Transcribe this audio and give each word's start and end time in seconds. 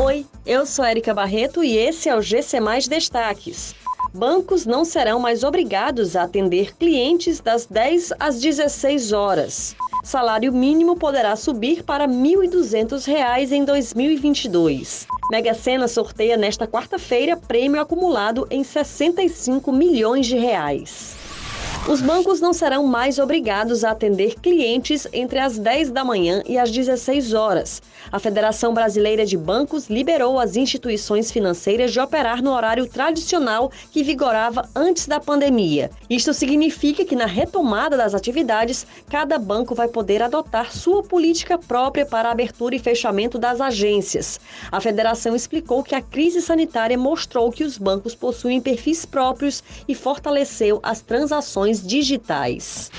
Oi, 0.00 0.24
eu 0.46 0.64
sou 0.64 0.84
Erika 0.84 1.12
Barreto 1.12 1.64
e 1.64 1.76
esse 1.76 2.08
é 2.08 2.14
o 2.14 2.22
GC 2.22 2.60
Mais 2.60 2.86
Destaques. 2.86 3.74
Bancos 4.14 4.64
não 4.64 4.84
serão 4.84 5.18
mais 5.18 5.42
obrigados 5.42 6.14
a 6.14 6.22
atender 6.22 6.76
clientes 6.76 7.40
das 7.40 7.66
10 7.66 8.12
às 8.20 8.40
16 8.40 9.12
horas. 9.12 9.74
Salário 10.04 10.52
mínimo 10.52 10.94
poderá 10.94 11.34
subir 11.34 11.82
para 11.82 12.06
R$ 12.06 12.12
1.200 12.12 13.50
em 13.50 13.64
2022. 13.64 15.08
Mega 15.32 15.52
Sena 15.52 15.88
sorteia 15.88 16.36
nesta 16.36 16.64
quarta-feira 16.64 17.36
prêmio 17.36 17.80
acumulado 17.80 18.46
em 18.52 18.62
65 18.62 19.72
milhões 19.72 20.26
de 20.26 20.38
reais. 20.38 21.16
Os 21.88 22.02
bancos 22.02 22.38
não 22.38 22.52
serão 22.52 22.86
mais 22.86 23.18
obrigados 23.18 23.82
a 23.82 23.92
atender 23.92 24.38
clientes 24.38 25.08
entre 25.10 25.38
as 25.38 25.56
10 25.56 25.90
da 25.90 26.04
manhã 26.04 26.42
e 26.46 26.58
as 26.58 26.70
16 26.70 27.32
horas. 27.32 27.80
A 28.12 28.18
Federação 28.18 28.74
Brasileira 28.74 29.24
de 29.24 29.38
Bancos 29.38 29.88
liberou 29.88 30.38
as 30.38 30.54
instituições 30.54 31.32
financeiras 31.32 31.90
de 31.90 31.98
operar 31.98 32.42
no 32.42 32.52
horário 32.52 32.86
tradicional 32.86 33.72
que 33.90 34.02
vigorava 34.02 34.68
antes 34.76 35.06
da 35.06 35.18
pandemia. 35.18 35.90
Isto 36.10 36.34
significa 36.34 37.06
que 37.06 37.16
na 37.16 37.24
retomada 37.24 37.96
das 37.96 38.14
atividades, 38.14 38.86
cada 39.08 39.38
banco 39.38 39.74
vai 39.74 39.88
poder 39.88 40.22
adotar 40.22 40.70
sua 40.70 41.02
política 41.02 41.56
própria 41.56 42.04
para 42.04 42.28
a 42.28 42.32
abertura 42.32 42.74
e 42.74 42.78
fechamento 42.78 43.38
das 43.38 43.62
agências. 43.62 44.38
A 44.70 44.78
federação 44.78 45.34
explicou 45.34 45.82
que 45.82 45.94
a 45.94 46.02
crise 46.02 46.42
sanitária 46.42 46.98
mostrou 46.98 47.50
que 47.50 47.64
os 47.64 47.78
bancos 47.78 48.14
possuem 48.14 48.60
perfis 48.60 49.06
próprios 49.06 49.64
e 49.88 49.94
fortaleceu 49.94 50.80
as 50.82 51.00
transações 51.00 51.77
digitais. 51.82 52.90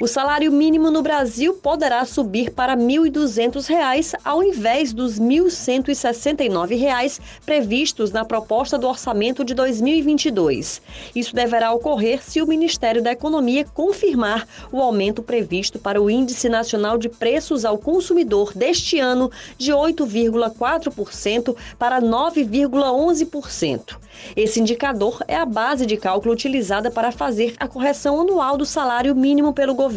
O 0.00 0.06
salário 0.06 0.52
mínimo 0.52 0.92
no 0.92 1.02
Brasil 1.02 1.54
poderá 1.54 2.04
subir 2.04 2.52
para 2.52 2.74
R$ 2.74 2.80
1.200 2.80 4.14
ao 4.24 4.44
invés 4.44 4.92
dos 4.92 5.18
R$ 5.18 5.24
1.169 5.24 7.18
previstos 7.44 8.12
na 8.12 8.24
proposta 8.24 8.78
do 8.78 8.86
orçamento 8.86 9.42
de 9.42 9.54
2022. 9.54 10.80
Isso 11.16 11.34
deverá 11.34 11.72
ocorrer 11.72 12.22
se 12.22 12.40
o 12.40 12.46
Ministério 12.46 13.02
da 13.02 13.10
Economia 13.10 13.64
confirmar 13.74 14.46
o 14.70 14.80
aumento 14.80 15.20
previsto 15.20 15.80
para 15.80 16.00
o 16.00 16.08
Índice 16.08 16.48
Nacional 16.48 16.96
de 16.96 17.08
Preços 17.08 17.64
ao 17.64 17.76
Consumidor 17.76 18.52
deste 18.54 19.00
ano 19.00 19.32
de 19.56 19.72
8,4% 19.72 21.56
para 21.76 22.00
9,11%. 22.00 23.96
Esse 24.36 24.60
indicador 24.60 25.24
é 25.26 25.36
a 25.36 25.44
base 25.44 25.86
de 25.86 25.96
cálculo 25.96 26.34
utilizada 26.34 26.88
para 26.90 27.10
fazer 27.10 27.54
a 27.58 27.66
correção 27.66 28.20
anual 28.20 28.56
do 28.56 28.64
salário 28.64 29.12
mínimo 29.14 29.52
pelo 29.52 29.74
governo. 29.74 29.87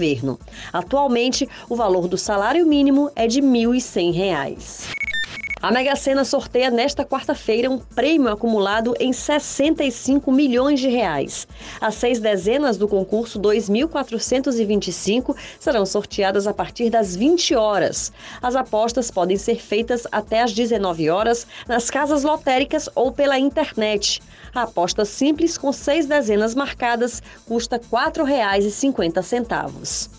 Atualmente, 0.71 1.47
o 1.69 1.75
valor 1.75 2.07
do 2.07 2.17
salário 2.17 2.65
mínimo 2.65 3.11
é 3.15 3.27
de 3.27 3.39
R$ 3.39 3.47
1.100. 3.47 5.00
A 5.61 5.71
Mega 5.71 5.95
Sena 5.95 6.25
sorteia 6.25 6.71
nesta 6.71 7.05
quarta-feira 7.05 7.69
um 7.69 7.77
prêmio 7.77 8.29
acumulado 8.29 8.95
em 8.99 9.13
65 9.13 10.31
milhões 10.31 10.79
de 10.79 10.87
reais. 10.87 11.47
As 11.79 11.93
seis 11.93 12.19
dezenas 12.19 12.77
do 12.77 12.87
concurso 12.87 13.37
2425 13.37 15.35
serão 15.59 15.85
sorteadas 15.85 16.47
a 16.47 16.53
partir 16.53 16.89
das 16.89 17.15
20 17.15 17.53
horas. 17.53 18.11
As 18.41 18.55
apostas 18.55 19.11
podem 19.11 19.37
ser 19.37 19.61
feitas 19.61 20.07
até 20.11 20.41
às 20.41 20.51
19 20.51 21.11
horas 21.11 21.45
nas 21.67 21.91
casas 21.91 22.23
lotéricas 22.23 22.89
ou 22.95 23.11
pela 23.11 23.37
internet. 23.37 24.19
A 24.55 24.63
aposta 24.63 25.05
simples 25.05 25.59
com 25.59 25.71
seis 25.71 26.07
dezenas 26.07 26.55
marcadas 26.55 27.21
custa 27.45 27.75
R$ 27.75 27.83
4,50. 27.83 30.09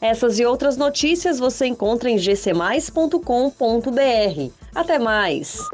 Essas 0.00 0.38
e 0.38 0.44
outras 0.44 0.76
notícias 0.76 1.40
você 1.40 1.66
encontra 1.66 2.08
em 2.08 2.18
gcmais.com.br. 2.18 4.65
Até 4.76 4.98
mais! 4.98 5.66